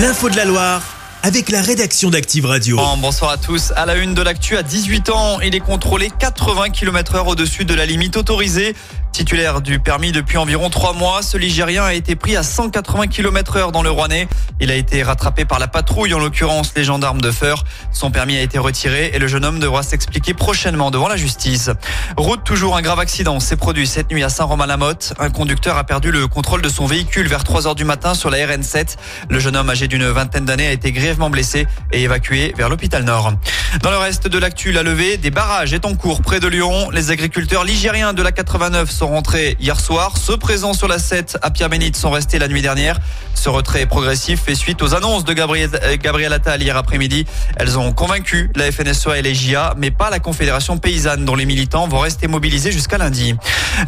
L'info 0.00 0.30
de 0.30 0.36
la 0.36 0.46
Loire 0.46 0.82
avec 1.22 1.50
la 1.50 1.60
rédaction 1.60 2.08
d'Active 2.08 2.46
Radio. 2.46 2.76
Bon, 2.76 2.96
bonsoir 2.96 3.32
à 3.32 3.36
tous. 3.36 3.74
À 3.76 3.84
la 3.84 3.96
une 3.96 4.14
de 4.14 4.22
l'actu, 4.22 4.56
à 4.56 4.62
18 4.62 5.10
ans, 5.10 5.40
il 5.40 5.54
est 5.54 5.60
contrôlé 5.60 6.08
80 6.18 6.70
km 6.70 7.16
heure 7.16 7.26
au-dessus 7.26 7.66
de 7.66 7.74
la 7.74 7.84
limite 7.84 8.16
autorisée. 8.16 8.74
Titulaire 9.12 9.60
du 9.60 9.80
permis 9.80 10.12
depuis 10.12 10.38
environ 10.38 10.70
trois 10.70 10.92
mois, 10.92 11.22
ce 11.22 11.36
Ligérien 11.36 11.84
a 11.84 11.94
été 11.94 12.14
pris 12.14 12.36
à 12.36 12.42
180 12.42 13.08
km 13.08 13.56
heure 13.56 13.72
dans 13.72 13.82
le 13.82 13.90
Rouennais. 13.90 14.28
Il 14.60 14.70
a 14.70 14.76
été 14.76 15.02
rattrapé 15.02 15.44
par 15.44 15.58
la 15.58 15.66
patrouille, 15.66 16.14
en 16.14 16.18
l'occurrence 16.18 16.72
les 16.76 16.84
gendarmes 16.84 17.20
de 17.20 17.30
Feur. 17.30 17.64
Son 17.92 18.10
permis 18.10 18.36
a 18.36 18.40
été 18.40 18.58
retiré 18.58 19.10
et 19.12 19.18
le 19.18 19.26
jeune 19.26 19.44
homme 19.44 19.58
devra 19.58 19.82
s'expliquer 19.82 20.32
prochainement 20.32 20.90
devant 20.90 21.08
la 21.08 21.16
justice. 21.16 21.70
Route 22.16 22.44
toujours 22.44 22.76
un 22.76 22.82
grave 22.82 23.00
accident 23.00 23.40
s'est 23.40 23.56
produit 23.56 23.86
cette 23.86 24.10
nuit 24.10 24.22
à 24.22 24.28
Saint-Romain-la-Motte. 24.28 25.14
Un 25.18 25.30
conducteur 25.30 25.76
a 25.76 25.84
perdu 25.84 26.12
le 26.12 26.28
contrôle 26.28 26.62
de 26.62 26.68
son 26.68 26.86
véhicule 26.86 27.26
vers 27.26 27.42
3 27.42 27.66
heures 27.66 27.74
du 27.74 27.84
matin 27.84 28.14
sur 28.14 28.30
la 28.30 28.38
RN7. 28.38 28.96
Le 29.28 29.40
jeune 29.40 29.56
homme 29.56 29.70
âgé 29.70 29.88
d'une 29.88 30.06
vingtaine 30.06 30.44
d'années 30.44 30.68
a 30.68 30.72
été 30.72 30.92
grièvement 30.92 31.30
blessé 31.30 31.66
et 31.92 32.02
évacué 32.02 32.54
vers 32.56 32.68
l'hôpital 32.68 33.02
Nord. 33.02 33.32
Dans 33.78 33.92
le 33.92 33.98
reste 33.98 34.26
de 34.26 34.36
l'actu, 34.36 34.72
la 34.72 34.82
levée 34.82 35.16
des 35.16 35.30
barrages 35.30 35.72
est 35.72 35.84
en 35.84 35.94
cours 35.94 36.22
près 36.22 36.40
de 36.40 36.48
Lyon. 36.48 36.90
Les 36.90 37.12
agriculteurs 37.12 37.62
ligériens 37.62 38.12
de 38.12 38.20
la 38.20 38.32
89 38.32 38.90
sont 38.90 39.06
rentrés 39.06 39.56
hier 39.60 39.78
soir. 39.78 40.14
Ceux 40.18 40.36
présents 40.36 40.72
sur 40.72 40.88
la 40.88 40.98
7 40.98 41.38
à 41.40 41.52
Pierre-Bénite 41.52 41.94
sont 41.94 42.10
restés 42.10 42.40
la 42.40 42.48
nuit 42.48 42.62
dernière. 42.62 42.98
Ce 43.34 43.48
retrait 43.48 43.86
progressif 43.86 44.42
fait 44.42 44.56
suite 44.56 44.82
aux 44.82 44.94
annonces 44.94 45.24
de 45.24 45.32
Gabriel, 45.32 45.70
euh, 45.84 45.96
Gabriel 45.96 46.32
Attal 46.32 46.60
hier 46.60 46.76
après-midi. 46.76 47.26
Elles 47.56 47.78
ont 47.78 47.92
convaincu 47.92 48.50
la 48.56 48.72
FNSEA 48.72 49.18
et 49.18 49.22
les 49.22 49.34
JA, 49.34 49.74
mais 49.78 49.92
pas 49.92 50.10
la 50.10 50.18
Confédération 50.18 50.76
paysanne 50.76 51.24
dont 51.24 51.36
les 51.36 51.46
militants 51.46 51.86
vont 51.86 52.00
rester 52.00 52.26
mobilisés 52.26 52.72
jusqu'à 52.72 52.98
lundi. 52.98 53.36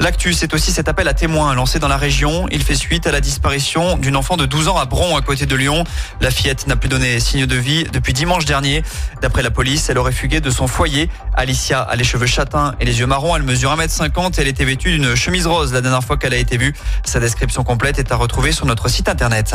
L'actu, 0.01 0.33
c'est 0.33 0.55
aussi 0.55 0.71
cet 0.71 0.89
appel 0.89 1.09
à 1.09 1.13
témoins 1.13 1.55
lancé 1.55 1.81
dans 1.81 1.89
la 1.89 1.97
région. 1.97 2.47
Il 2.53 2.63
fait 2.63 2.77
suite 2.77 3.09
à 3.09 3.13
la 3.13 3.21
disparition 3.21 3.99
d'une 3.99 4.17
enfant 4.17 4.37
de 4.37 4.47
12 4.47 4.69
ans 4.69 4.79
à 4.79 4.85
Bron, 4.85 5.17
à 5.17 5.23
côté 5.23 5.45
de 5.45 5.57
Lyon. 5.57 5.83
La 6.21 6.31
fillette 6.31 6.69
n'a 6.69 6.77
plus 6.77 6.89
donné 6.89 7.19
signe 7.19 7.47
de 7.47 7.57
vie 7.57 7.85
depuis 7.93 8.13
dimanche 8.13 8.45
dernier. 8.45 8.85
D'après 9.21 9.43
la 9.43 9.51
police, 9.51 9.72
elle 9.89 9.99
aurait 9.99 10.13
fugué 10.13 10.41
de 10.41 10.51
son 10.51 10.67
foyer. 10.67 11.09
Alicia 11.35 11.81
a 11.81 11.97
les 11.97 12.05
cheveux 12.05 12.27
châtains 12.27 12.75
et 12.81 12.85
les 12.85 13.01
yeux 13.01 13.07
marrons. 13.07 13.37
Elle 13.37 13.43
mesure 13.43 13.75
1m50 13.75 14.35
elle 14.39 14.49
était 14.49 14.65
vêtue 14.65 14.91
d'une 14.91 15.15
chemise 15.15 15.47
rose 15.47 15.73
la 15.73 15.81
dernière 15.81 16.03
fois 16.03 16.17
qu'elle 16.17 16.35
a 16.35 16.37
été 16.37 16.57
vue. 16.57 16.75
Sa 17.05 17.21
description 17.21 17.65
complète 17.65 17.99
est 17.99 18.13
à 18.13 18.17
retrouver 18.17 18.53
sur 18.53 18.67
notre 18.67 18.89
site 18.89 19.09
internet. 19.09 19.55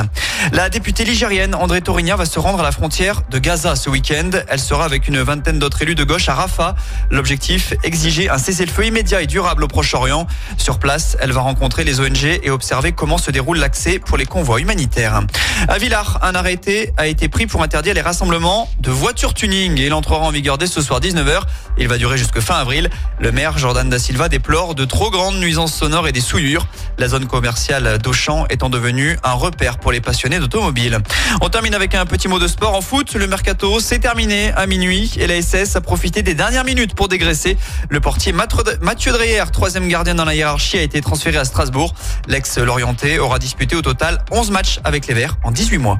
La 0.52 0.70
députée 0.70 1.04
ligérienne 1.04 1.54
André 1.56 1.82
Torigna 1.82 2.16
va 2.16 2.26
se 2.26 2.40
rendre 2.40 2.60
à 2.60 2.64
la 2.64 2.72
frontière 2.72 3.22
de 3.30 3.38
Gaza 3.38 3.76
ce 3.76 3.90
week-end. 3.90 4.32
Elle 4.48 4.60
sera 4.60 4.86
avec 4.86 5.08
une 5.08 5.22
vingtaine 5.22 5.60
d'autres 5.60 5.82
élus 5.82 5.96
de 5.96 6.04
gauche 6.04 6.30
à 6.30 6.34
Rafah. 6.34 6.76
L'objectif, 7.12 7.74
exiger 7.84 8.30
un 8.30 8.38
cessez-le-feu 8.38 8.88
immédiat 8.88 9.22
et 9.22 9.28
durable 9.28 9.64
au 9.64 9.68
Proche-Orient. 9.68 10.28
Sur 10.58 10.80
place, 10.80 11.18
elle 11.20 11.32
va 11.32 11.42
rencontrer 11.42 11.84
les 11.84 12.00
ONG 12.00 12.24
et 12.26 12.50
observer 12.50 12.92
comment 12.92 13.18
se 13.18 13.30
déroule 13.32 13.58
l'accès 13.58 14.00
pour 14.00 14.18
les 14.18 14.26
convois 14.26 14.60
humanitaires. 14.60 15.22
À 15.68 15.78
Villars, 15.78 16.20
un 16.24 16.36
arrêté 16.36 16.94
a 16.98 17.08
été 17.08 17.28
pris 17.30 17.48
pour 17.48 17.64
interdire 17.64 17.94
les 17.94 18.02
rassemblements 18.02 18.70
de 18.80 18.92
voitures 18.92 19.34
tuning 19.34 19.80
et 19.80 19.88
il 19.88 19.94
entrera 20.08 20.26
en 20.26 20.32
vigueur 20.32 20.58
dès 20.58 20.68
ce 20.68 20.82
soir 20.82 21.02
19h. 21.02 21.42
Il 21.78 21.90
va 21.90 21.98
durer 21.98 22.18
jusque 22.18 22.40
fin 22.40 22.56
avril. 22.56 22.90
Le 23.20 23.34
maire 23.34 23.58
Jordan 23.58 23.90
Da 23.90 24.00
Silva 24.00 24.30
déplore 24.30 24.74
de 24.74 24.86
trop 24.86 25.12
grandes 25.12 25.36
nuisances 25.36 25.74
sonores 25.74 26.08
et 26.08 26.14
des 26.14 26.22
souillures. 26.22 26.66
La 26.98 27.10
zone 27.10 27.28
commerciale 27.28 27.98
d'Auchan 27.98 28.46
étant 28.50 28.70
devenue 28.70 29.18
un 29.26 29.34
repère 29.34 29.80
pour 29.80 29.92
les 29.92 30.00
passionnés 30.00 30.40
d'automobile. 30.40 31.00
On 31.42 31.50
termine 31.50 31.76
avec 31.76 31.94
un 31.94 32.06
petit 32.06 32.30
mot 32.30 32.40
de 32.40 32.48
sport 32.48 32.74
en 32.74 32.80
foot. 32.80 33.16
Le 33.16 33.28
mercato 33.28 33.82
s'est 33.82 34.00
terminé 34.00 34.54
à 34.54 34.66
minuit 34.66 35.12
et 35.18 35.28
la 35.28 35.42
SS 35.42 35.76
a 35.76 35.82
profité 35.82 36.22
des 36.22 36.36
dernières 36.36 36.64
minutes 36.64 36.96
pour 36.96 37.10
dégraisser. 37.10 37.58
Le 37.90 38.00
portier 38.00 38.32
Mathieu 38.32 39.12
Dreyer, 39.12 39.44
troisième 39.52 39.90
gardien 39.90 40.16
dans 40.16 40.26
la 40.26 40.36
hiérarchie, 40.36 40.78
a 40.78 40.84
été 40.84 41.02
transféré 41.02 41.36
à 41.38 41.44
Strasbourg. 41.44 41.94
L'ex-Lorienté 42.30 43.20
aura 43.20 43.40
disputé 43.40 43.76
au 43.76 43.82
total 43.82 44.24
11 44.32 44.52
matchs 44.52 44.80
avec 44.86 45.06
les 45.08 45.14
Verts 45.14 45.36
en 45.44 45.52
18 45.52 45.80
mois. 45.80 46.00